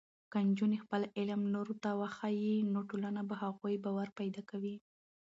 [0.31, 4.75] که نجونې خپل علم نورو ته وښيي، نو ټولنه په هغوی باور پیدا کوي.